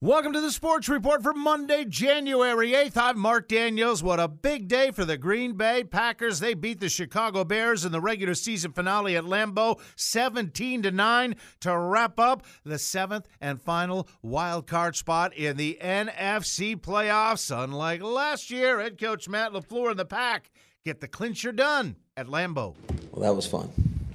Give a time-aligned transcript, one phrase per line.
[0.00, 2.96] Welcome to the Sports Report for Monday, January 8th.
[2.96, 4.00] I'm Mark Daniels.
[4.00, 6.38] What a big day for the Green Bay Packers.
[6.38, 11.34] They beat the Chicago Bears in the regular season finale at Lambeau 17 to 9
[11.62, 17.50] to wrap up the seventh and final wild card spot in the NFC playoffs.
[17.50, 20.52] Unlike last year, head coach Matt LaFleur and the Pack
[20.84, 22.76] get the clincher done at Lambeau.
[23.10, 23.72] Well, that was fun.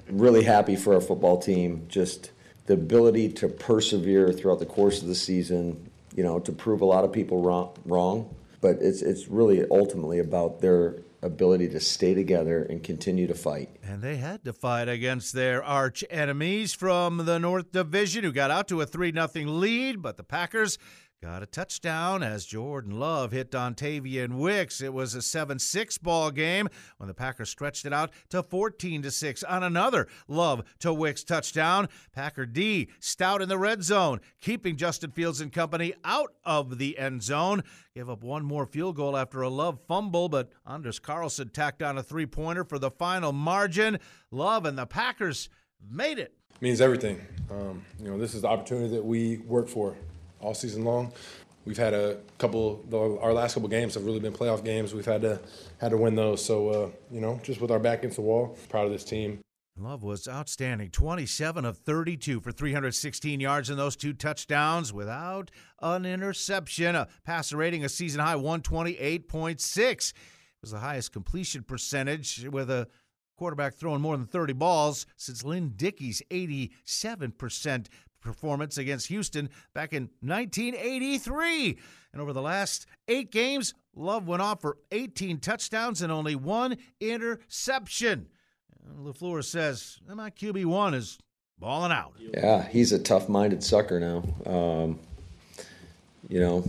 [0.09, 1.87] Really happy for our football team.
[1.89, 2.31] Just
[2.65, 6.85] the ability to persevere throughout the course of the season, you know, to prove a
[6.85, 8.33] lot of people wrong, wrong.
[8.61, 13.69] But it's it's really ultimately about their ability to stay together and continue to fight.
[13.81, 18.51] And they had to fight against their arch enemies from the North Division, who got
[18.51, 20.77] out to a 3 0 lead, but the Packers
[21.23, 24.81] Got a touchdown as Jordan Love hit Dontayvion Wicks.
[24.81, 29.43] It was a 7-6 ball game when the Packers stretched it out to 14 6
[29.43, 31.87] on another Love to Wicks touchdown.
[32.11, 36.97] Packer D stout in the red zone, keeping Justin Fields and company out of the
[36.97, 37.63] end zone.
[37.95, 41.97] Gave up one more field goal after a Love fumble, but Anders Carlson tacked on
[41.97, 43.97] a three-pointer for the final margin.
[44.29, 45.47] Love and the Packers
[45.89, 46.33] made it.
[46.59, 47.25] Means everything.
[47.49, 49.95] Um, you know, this is the opportunity that we work for
[50.43, 51.11] all season long.
[51.65, 52.83] We've had a couple.
[53.21, 54.93] Our last couple games have really been playoff games.
[54.93, 55.39] We've had to
[55.79, 56.43] had to win those.
[56.43, 59.39] So uh, you know, just with our back against the wall, proud of this team.
[59.75, 60.91] Love was outstanding.
[60.91, 65.49] 27 of 32 for 316 yards in those two touchdowns without
[65.81, 66.95] an interception.
[66.95, 70.09] A passer rating, a season high 128.6.
[70.09, 70.15] It
[70.61, 72.87] was the highest completion percentage with a
[73.35, 77.87] quarterback throwing more than 30 balls since Lynn Dickey's 87%
[78.23, 81.77] performance against Houston back in 1983.
[82.13, 86.77] And over the last eight games, Love went off for 18 touchdowns and only one
[86.99, 88.27] interception.
[88.99, 91.19] LaFleur says my QB1 is
[91.59, 92.13] balling out.
[92.19, 94.23] Yeah, he's a tough minded sucker now.
[94.45, 94.99] Um,
[96.27, 96.63] you know,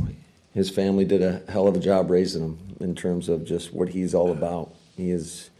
[0.52, 3.88] his family did a hell of a job raising him in terms of just what
[3.88, 4.74] he's all about.
[4.96, 5.50] He is,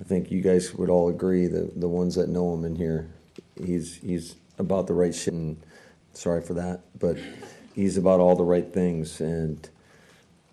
[0.00, 3.08] I think you guys would all agree, the, the ones that know him in here,
[3.62, 5.34] he's, he's about the right shit.
[5.34, 5.60] And
[6.12, 7.18] sorry for that, but
[7.74, 9.20] he's about all the right things.
[9.20, 9.68] And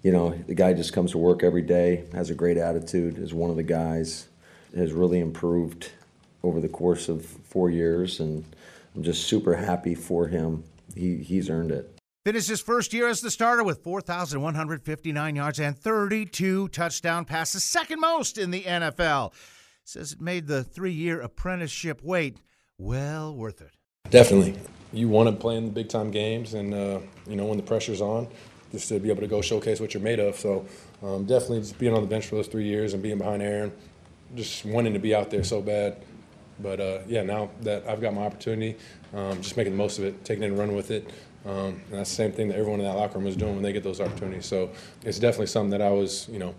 [0.03, 3.17] you know, the guy just comes to work every day, has a great attitude.
[3.17, 4.27] Is one of the guys
[4.75, 5.91] has really improved
[6.43, 8.45] over the course of four years, and
[8.95, 10.63] I'm just super happy for him.
[10.95, 11.93] He he's earned it.
[12.25, 18.01] Finished his first year as the starter with 4,159 yards and 32 touchdown passes, second
[18.01, 19.33] most in the NFL.
[19.85, 22.41] Says it made the three year apprenticeship wait
[22.77, 23.71] well worth it.
[24.09, 24.55] Definitely.
[24.93, 27.63] You want to play in the big time games, and uh, you know when the
[27.63, 28.27] pressure's on,
[28.71, 30.37] just to be able to go showcase what you're made of.
[30.37, 30.65] So
[31.03, 33.71] um, definitely just being on the bench for those three years and being behind Aaron,
[34.35, 35.97] just wanting to be out there so bad.
[36.59, 38.77] But uh, yeah, now that I've got my opportunity,
[39.13, 41.09] um, just making the most of it, taking it and running with it.
[41.45, 41.53] Um,
[41.89, 43.73] and that's the same thing that everyone in that locker room was doing when they
[43.73, 44.45] get those opportunities.
[44.47, 44.71] So
[45.05, 46.55] it's definitely something that I was, you know,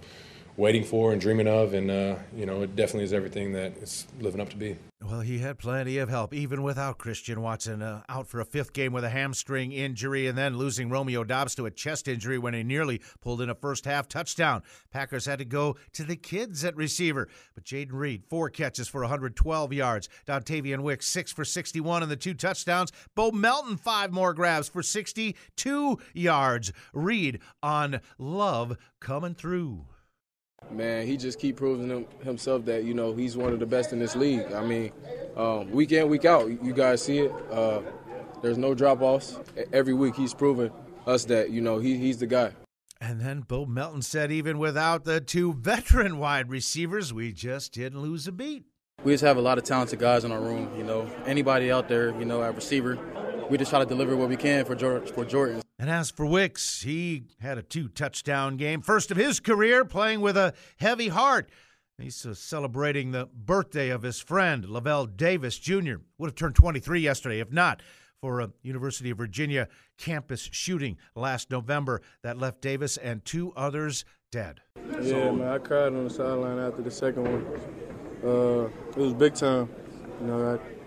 [0.59, 4.07] waiting for and dreaming of, and uh, you know, it definitely is everything that it's
[4.21, 4.77] living up to be.
[5.01, 8.73] Well, he had plenty of help, even without Christian Watson uh, out for a fifth
[8.73, 12.53] game with a hamstring injury, and then losing Romeo Doubs to a chest injury when
[12.53, 14.63] he nearly pulled in a first half touchdown.
[14.91, 19.03] Packers had to go to the kids at receiver, but Jayden Reed four catches for
[19.03, 20.09] 112 yards.
[20.27, 22.91] Dontayvion Wicks six for 61 and the two touchdowns.
[23.15, 26.73] Bo Melton five more grabs for 62 yards.
[26.93, 29.87] Reed on Love coming through.
[30.71, 33.93] Man, he just keep proving him, himself that you know he's one of the best
[33.93, 34.53] in this league.
[34.53, 34.93] I mean,
[35.37, 37.33] um, week in week out, you guys see it.
[37.51, 37.81] Uh,
[38.43, 39.39] there's no drop offs.
[39.73, 40.71] Every week he's proving
[41.07, 42.53] us that you know he, he's the guy.
[43.01, 48.03] And then Bo Melton said, even without the two veteran wide receivers, we just didn't
[48.03, 48.65] lose a beat.
[49.05, 50.69] We just have a lot of talented guys in our room.
[50.77, 52.99] You know, anybody out there, you know, at receiver,
[53.51, 55.63] we just try to deliver what we can for George, for Jordan.
[55.79, 60.21] And as for Wicks, he had a two touchdown game, first of his career, playing
[60.21, 61.51] with a heavy heart.
[61.99, 65.97] He's uh, celebrating the birthday of his friend, Lavelle Davis Jr.
[66.19, 67.83] Would have turned 23 yesterday, if not
[68.21, 74.05] for a University of Virginia campus shooting last November that left Davis and two others
[74.33, 74.61] dead.
[75.01, 77.47] Yeah, man, I cried on the sideline after the second one.
[78.25, 79.69] Uh, it was big time.
[80.21, 80.78] You know, I,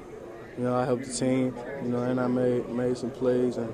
[0.62, 1.56] you know, I helped the team.
[1.82, 3.74] You know, and I made made some plays and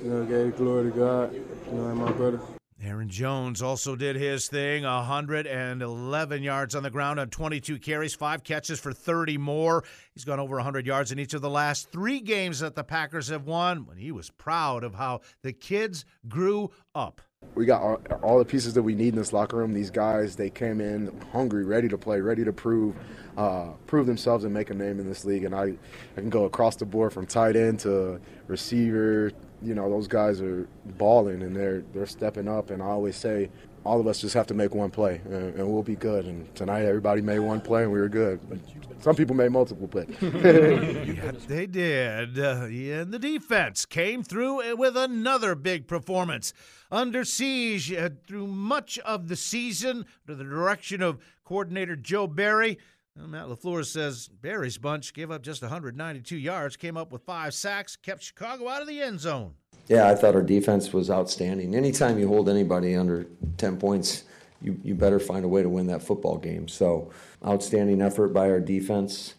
[0.00, 2.40] you know, gave glory to God, you know, and my brother.
[2.80, 8.44] Aaron Jones also did his thing 111 yards on the ground on 22 carries, five
[8.44, 9.82] catches for 30 more.
[10.12, 13.28] He's gone over 100 yards in each of the last three games that the Packers
[13.28, 13.84] have won.
[13.84, 17.20] When he was proud of how the kids grew up.
[17.54, 19.72] We got all, all, the pieces that we need in this locker room.
[19.72, 22.96] These guys, they came in hungry, ready to play, ready to prove,
[23.36, 25.44] uh, prove themselves and make a name in this league.
[25.44, 25.74] And I,
[26.16, 29.32] I can go across the board from tight end to receiver,
[29.64, 30.68] you know those guys are
[30.98, 32.70] balling and they're they're stepping up.
[32.70, 33.50] And I always say,
[33.84, 36.24] all of us just have to make one play and, and we'll be good.
[36.24, 38.40] And tonight everybody made one play and we were good.
[38.48, 38.58] But
[39.02, 40.08] some people made multiple plays.
[40.20, 42.38] yeah, they did.
[42.38, 46.52] Uh, and the defense came through with another big performance.
[46.90, 52.78] Under siege uh, through much of the season, under the direction of coordinator Joe Barry.
[53.16, 57.54] Well, Matt LaFleur says Barry's bunch gave up just 192 yards, came up with five
[57.54, 59.54] sacks, kept Chicago out of the end zone.
[59.86, 61.74] Yeah, I thought our defense was outstanding.
[61.74, 64.24] Anytime you hold anybody under 10 points,
[64.60, 66.68] you, you better find a way to win that football game.
[66.68, 67.10] So,
[67.44, 69.34] outstanding effort by our defense.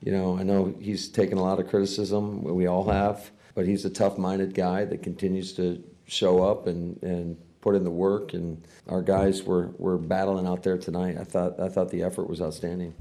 [0.00, 3.84] You know, I know he's taken a lot of criticism, we all have, but he's
[3.86, 8.34] a tough minded guy that continues to show up and, and put in the work.
[8.34, 11.16] And our guys were, were battling out there tonight.
[11.18, 12.94] I thought, I thought the effort was outstanding.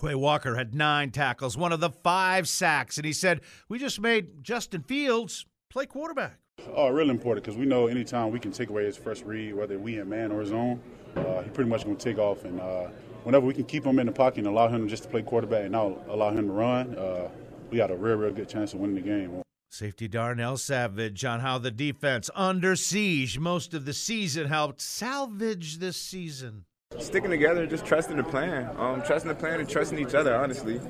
[0.00, 3.98] Quay Walker had nine tackles, one of the five sacks, and he said, We just
[3.98, 6.38] made Justin Fields play quarterback.
[6.74, 9.78] Oh, really important because we know anytime we can take away his first read, whether
[9.78, 10.80] we in man or zone,
[11.16, 12.44] uh, he pretty much going to take off.
[12.44, 12.88] And uh,
[13.24, 15.64] whenever we can keep him in the pocket and allow him just to play quarterback
[15.64, 17.28] and allow him to run, uh,
[17.70, 19.42] we got a real, real good chance of winning the game.
[19.70, 25.78] Safety Darnell Savage on how the defense under siege most of the season helped salvage
[25.78, 26.64] this season
[27.06, 30.34] sticking together, just trusting the plan, um, trusting the plan and trusting each other.
[30.34, 30.80] Honestly,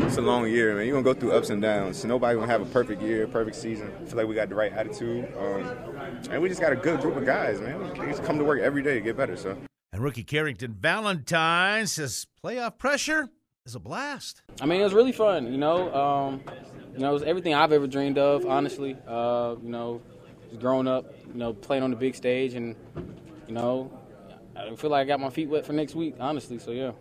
[0.00, 0.86] it's a long year, man.
[0.86, 1.98] You're gonna go through ups and downs.
[1.98, 3.92] So nobody gonna have a perfect year, perfect season.
[4.00, 5.64] I feel like we got the right attitude, um,
[6.30, 7.80] and we just got a good group of guys, man.
[7.98, 9.36] We just come to work every day to get better.
[9.36, 9.56] So.
[9.92, 13.28] And rookie Carrington Valentine says playoff pressure
[13.66, 14.42] is a blast.
[14.60, 15.50] I mean, it was really fun.
[15.50, 16.40] You know, um,
[16.94, 18.46] you know, it was everything I've ever dreamed of.
[18.46, 20.00] Honestly, uh, you know,
[20.60, 22.74] growing up, you know, playing on the big stage, and
[23.46, 23.90] you know,
[24.58, 26.58] I feel like I got my feet wet for next week, honestly.
[26.58, 26.92] So yeah.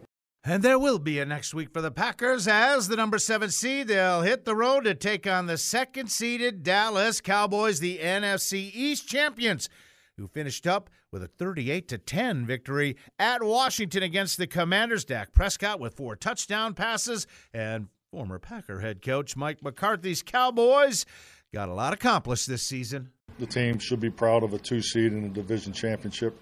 [0.44, 3.89] And there will be a next week for the Packers as the number seven seed.
[3.89, 9.09] They'll hit the road to take on the second seeded Dallas Cowboys, the NFC East
[9.09, 9.68] champions,
[10.15, 15.03] who finished up with a 38 to 10 victory at Washington against the Commanders.
[15.03, 21.06] Dak Prescott with four touchdown passes, and former Packer head coach Mike McCarthy's Cowboys
[21.53, 23.12] got a lot accomplished this season.
[23.39, 26.39] The team should be proud of a two seed in the division championship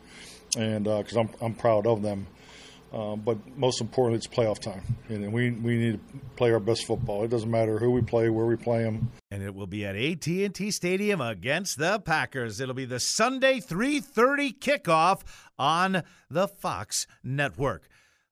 [0.55, 2.27] and because uh, I'm I'm proud of them.
[2.93, 6.85] Uh, but most importantly, it's playoff time, and we we need to play our best
[6.85, 7.23] football.
[7.23, 9.11] It doesn't matter who we play, where we play them.
[9.31, 12.61] And it will be at AT&T Stadium against the Packers.
[12.61, 15.23] It'll be the Sunday 3:30 kickoff
[15.59, 17.89] on the Fox Network.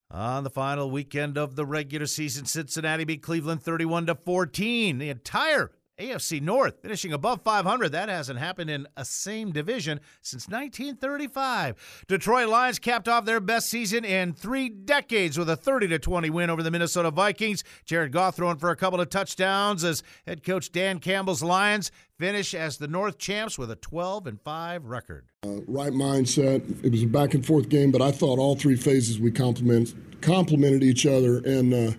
[0.10, 5.00] On the final weekend of the regular season, Cincinnati beat Cleveland 31 to 14.
[5.00, 7.90] The entire AFC North finishing above 500.
[7.90, 12.06] That hasn't happened in a same division since 1935.
[12.07, 16.30] Detroit Lions capped off their best season in three decades with a 30 to 20
[16.31, 17.63] win over the Minnesota Vikings.
[17.86, 22.56] Jared Goff throwing for a couple of touchdowns as head coach Dan Campbell's Lions finish
[22.56, 25.28] as the North champs with a 12 and 5 record.
[25.46, 26.84] Uh, right mindset.
[26.84, 29.94] It was a back and forth game, but I thought all three phases we complement,
[30.22, 31.96] complemented each other and uh,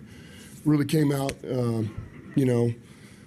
[0.64, 1.82] really came out, uh,
[2.34, 2.74] you know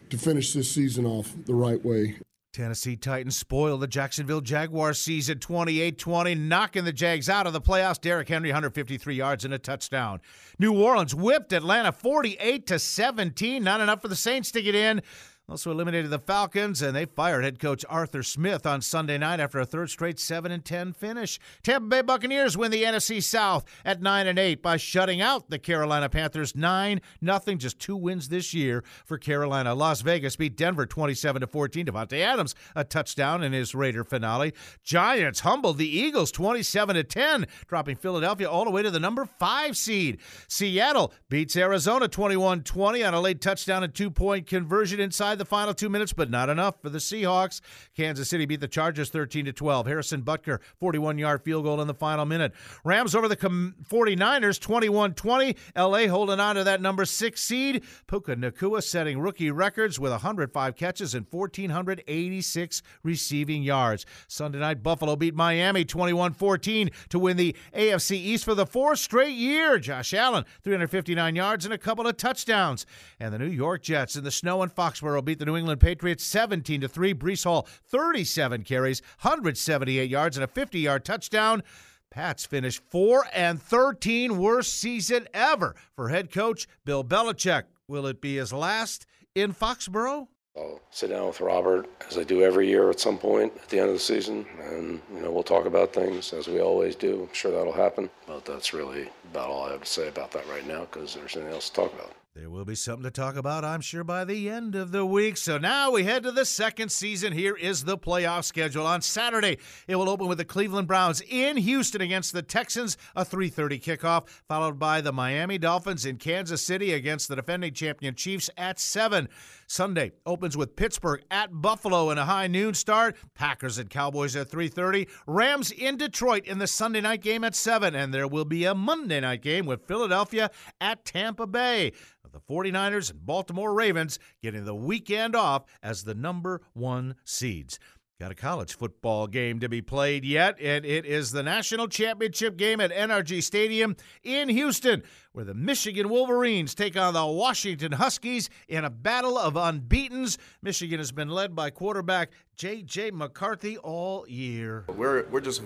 [0.09, 2.17] to finish this season off the right way.
[2.57, 7.61] Tennessee Titans spoil the Jacksonville Jaguars season 28 20, knocking the Jags out of the
[7.61, 8.01] playoffs.
[8.01, 10.21] Derrick Henry, 153 yards and a touchdown.
[10.57, 13.63] New Orleans whipped Atlanta 48 to 17.
[13.63, 15.03] Not enough for the Saints to get in.
[15.49, 19.59] Also eliminated the Falcons, and they fired head coach Arthur Smith on Sunday night after
[19.59, 21.39] a third straight 7 and 10 finish.
[21.63, 25.57] Tampa Bay Buccaneers win the NFC South at 9 and 8 by shutting out the
[25.57, 27.59] Carolina Panthers 9 nothing.
[27.59, 29.73] Just two wins this year for Carolina.
[29.73, 31.85] Las Vegas beat Denver 27 to 14.
[31.85, 34.53] Davante Adams a touchdown in his Raider finale.
[34.83, 39.23] Giants humbled the Eagles 27 to 10, dropping Philadelphia all the way to the number
[39.25, 40.19] 5 seed.
[40.49, 45.89] Seattle beats Arizona 21-20 on a late touchdown and two-point conversion inside the final two
[45.89, 47.61] minutes, but not enough for the Seahawks.
[47.95, 49.87] Kansas City beat the Chargers 13 to 12.
[49.87, 52.53] Harrison Butker, 41 yard field goal in the final minute.
[52.83, 55.55] Rams over the 49ers 21 20.
[55.75, 57.83] LA holding on to that number six seed.
[58.07, 64.05] Puka Nacua setting rookie records with 105 catches and 1,486 receiving yards.
[64.27, 68.99] Sunday night, Buffalo beat Miami 21 14 to win the AFC East for the fourth
[68.99, 69.79] straight year.
[69.79, 72.85] Josh Allen, 359 yards and a couple of touchdowns.
[73.19, 76.23] And the New York Jets in the snow in Foxborough beat the New England Patriots
[76.23, 77.13] 17 to 3.
[77.13, 81.63] Breece Hall 37 carries, 178 yards and a 50-yard touchdown.
[82.09, 87.63] Pats finished 4 and 13 worst season ever for head coach Bill Belichick.
[87.89, 89.05] Will it be his last
[89.35, 90.29] in Foxborough?
[90.55, 93.79] I'll sit down with Robert as I do every year at some point at the
[93.79, 97.27] end of the season, and you know we'll talk about things as we always do.
[97.27, 100.47] I'm sure that'll happen, but that's really about all I have to say about that
[100.47, 102.13] right now because there's nothing else to talk about.
[102.37, 105.37] There will be something to talk about, I'm sure, by the end of the week.
[105.37, 107.33] So now we head to the second season.
[107.33, 108.85] Here is the playoff schedule.
[108.85, 113.25] On Saturday, it will open with the Cleveland Browns in Houston against the Texans, a
[113.25, 118.51] 3:30 kickoff, followed by the Miami Dolphins in Kansas City against the defending champion Chiefs
[118.55, 119.29] at 7.
[119.65, 123.17] Sunday opens with Pittsburgh at Buffalo in a high noon start.
[123.33, 125.07] Packers and Cowboys at 3:30.
[125.25, 128.75] Rams in Detroit in the Sunday night game at 7 and there will be a
[128.75, 131.91] Monday night game with Philadelphia at Tampa Bay
[132.31, 137.79] the 49ers and Baltimore Ravens getting the weekend off as the number one seeds.
[138.19, 142.57] Got a college football game to be played yet, and it is the national championship
[142.57, 145.03] game at NRG Stadium in Houston,
[145.33, 150.39] where the Michigan Wolverines take on the Washington Huskies in a battle of unbeatens.
[150.63, 153.11] Michigan has been led by quarterback J.J.
[153.11, 154.85] McCarthy all year.
[154.87, 155.61] We're, we're just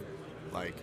[0.51, 0.75] like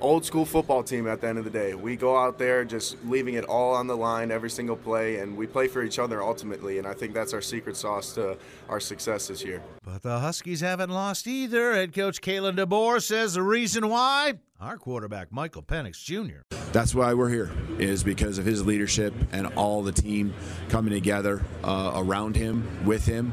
[0.00, 1.74] old school football team at the end of the day.
[1.74, 5.36] We go out there just leaving it all on the line every single play, and
[5.36, 6.78] we play for each other ultimately.
[6.78, 8.36] And I think that's our secret sauce to
[8.68, 9.62] our success this year.
[9.82, 11.74] But the Huskies haven't lost either.
[11.74, 16.54] Head coach Kalen DeBoer says the reason why our quarterback Michael Penix Jr.
[16.72, 20.34] That's why we're here is because of his leadership and all the team
[20.68, 23.32] coming together uh, around him, with him,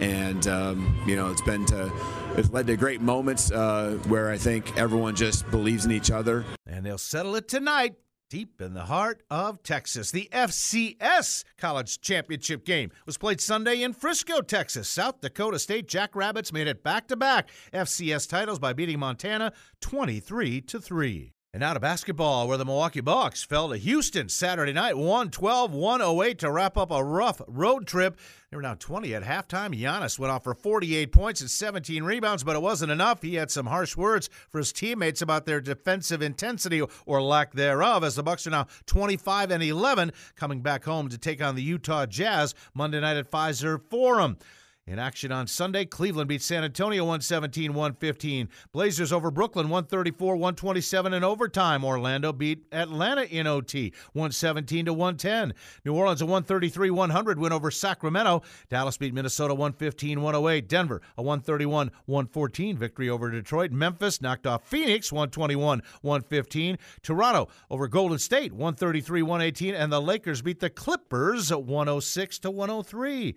[0.00, 1.90] and um, you know it's been to
[2.36, 6.44] it's led to great moments uh, where I think everyone just believes in each other.
[6.66, 7.94] And they'll settle it tonight
[8.28, 10.10] deep in the heart of Texas.
[10.10, 14.88] The FCS College Championship game was played Sunday in Frisco, Texas.
[14.88, 20.60] South Dakota State Jackrabbits made it back to back FCS titles by beating Montana 23
[20.62, 21.32] to 3.
[21.54, 26.38] And now to basketball, where the Milwaukee Bucks fell to Houston Saturday night, 112 108
[26.40, 28.18] to wrap up a rough road trip.
[28.50, 29.72] They were down 20 at halftime.
[29.72, 33.22] Giannis went off for 48 points and 17 rebounds, but it wasn't enough.
[33.22, 38.02] He had some harsh words for his teammates about their defensive intensity or lack thereof,
[38.02, 41.62] as the Bucks are now 25 and 11, coming back home to take on the
[41.62, 44.38] Utah Jazz Monday night at Fiserv Forum.
[44.86, 48.50] In action on Sunday, Cleveland beat San Antonio 117 115.
[48.70, 51.86] Blazers over Brooklyn 134 127 in overtime.
[51.86, 55.54] Orlando beat Atlanta in OT 117 110.
[55.86, 58.42] New Orleans a 133 100 win over Sacramento.
[58.68, 60.68] Dallas beat Minnesota 115 108.
[60.68, 63.72] Denver a 131 114 victory over Detroit.
[63.72, 66.76] Memphis knocked off Phoenix 121 115.
[67.00, 69.74] Toronto over Golden State 133 118.
[69.74, 73.34] And the Lakers beat the Clippers 106 103.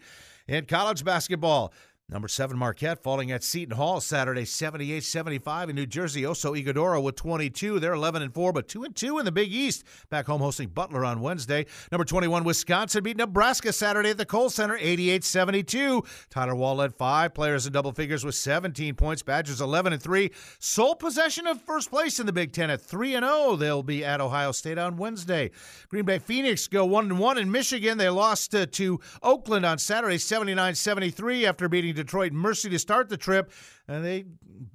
[0.48, 1.74] In college basketball,
[2.10, 6.22] Number seven, Marquette falling at Seton Hall Saturday, 78 75 in New Jersey.
[6.22, 7.82] Oso Ighodaro with 22.
[7.82, 9.84] They're 11 and 4, but 2 and 2 in the Big East.
[10.10, 11.66] Back home hosting Butler on Wednesday.
[11.92, 16.02] Number 21, Wisconsin beat Nebraska Saturday at the Kohl Center, 88 72.
[16.30, 19.22] Tyler Wahl led five players in double figures with 17 points.
[19.22, 20.32] Badgers 11 and 3.
[20.60, 23.58] Sole possession of first place in the Big Ten at 3 and 0.
[23.58, 25.52] They'll be at Ohio State on Wednesday.
[25.90, 27.98] Green Bay Phoenix go 1 and 1 in Michigan.
[27.98, 33.10] They lost to, to Oakland on Saturday, 79 73 after beating Detroit Mercy to start
[33.10, 33.52] the trip
[33.88, 34.26] and they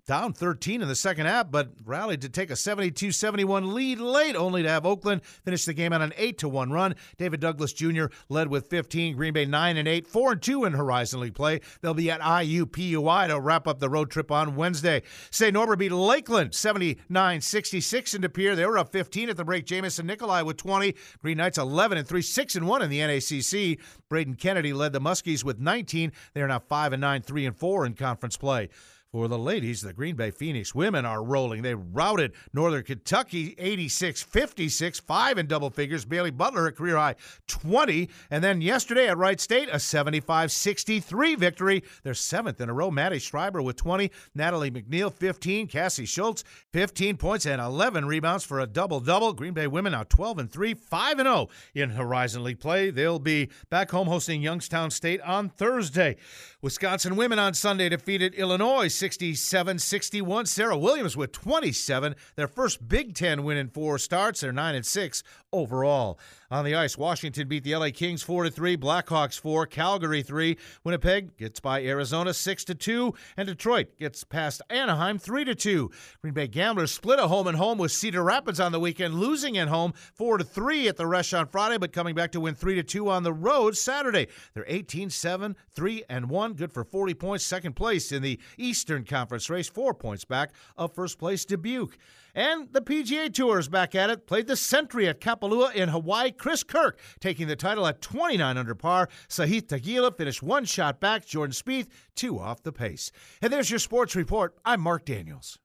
[0.07, 4.63] down 13 in the second half, but rallied to take a 72-71 lead late, only
[4.63, 6.95] to have Oakland finish the game on an 8-1 run.
[7.19, 8.07] David Douglas Jr.
[8.29, 9.17] led with 15.
[9.17, 11.61] Green Bay 9 and 8, 4 and 2 in Horizon League play.
[11.81, 15.03] They'll be at IUPUI to wrap up the road trip on Wednesday.
[15.31, 15.53] St.
[15.53, 18.57] Norbert beat Lakeland 79-66 in Pere.
[18.57, 19.67] They were up 15 at the break.
[19.67, 20.95] Jamison Nikolai with 20.
[21.21, 23.79] Green Knights 11 and 3, 6 and 1 in the NACC.
[24.09, 26.13] Braden Kennedy led the Muskies with 19.
[26.33, 28.69] They are now 5 and 9, 3 and 4 in conference play.
[29.13, 31.61] For the ladies, the Green Bay Phoenix women are rolling.
[31.61, 36.07] They routed Northern Kentucky 86 56, five in double figures.
[36.07, 37.17] Bailey Butler, a career high
[37.47, 38.09] 20.
[38.31, 41.83] And then yesterday at Wright State, a 75 63 victory.
[42.05, 42.91] Their seventh in a row.
[42.91, 44.11] Maddie Schreiber with 20.
[44.35, 45.67] Natalie McNeil, 15.
[45.67, 46.43] Cassie Schultz,
[46.73, 49.35] 15 points and 11 rebounds for a double double.
[49.35, 52.89] Green Bay women now 12 and 3, 5 and 0 in Horizon League play.
[52.89, 56.17] They'll be back home hosting Youngstown State on Thursday.
[56.63, 60.45] Wisconsin women on Sunday defeated Illinois 67 61.
[60.45, 62.15] Serah Williams with 27.
[62.37, 64.43] Their first Big Ten win in four starts.
[64.43, 66.21] They're 9 and 6 overall.
[66.53, 70.59] On the ice, Washington beat the LA Kings 4 3, Blackhawks 4, Calgary 3.
[70.85, 75.91] Winnipeg gets by Arizona 6 2, and Detroit gets past Anaheim 3 2.
[76.21, 79.57] Green Bay Gamblers split a home and home with Cedar Rapids on the weekend, losing
[79.57, 82.83] at home 4 3 at the Resch on Friday, but coming back to win 3
[82.83, 84.29] 2 on the road Saturday.
[84.53, 89.07] They're 18 7, 3 and 1, good for 40 points, second place in the Eastern
[89.07, 91.97] Conference race, four points back of first place Dubuque.
[92.35, 94.27] And the PGA Tour is back at it.
[94.27, 96.31] Played the Sentry at Kapalua in Hawaii.
[96.33, 99.09] Chris Kirk taking the title at 29 under par.
[99.29, 101.27] Sahith Theegala finished one shot back.
[101.27, 103.13] Jordan Spieth, two off the pace.
[103.43, 104.57] And there's your sports report.
[104.65, 105.59] I'm Mark Daniels.